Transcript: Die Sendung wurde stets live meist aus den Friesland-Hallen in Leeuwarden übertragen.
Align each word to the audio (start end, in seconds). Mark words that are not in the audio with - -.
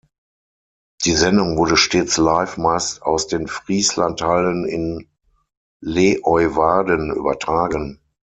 Die 1.05 1.11
Sendung 1.15 1.57
wurde 1.57 1.77
stets 1.77 2.17
live 2.17 2.57
meist 2.57 3.03
aus 3.03 3.27
den 3.27 3.47
Friesland-Hallen 3.47 4.65
in 4.65 5.07
Leeuwarden 5.79 7.11
übertragen. 7.15 8.01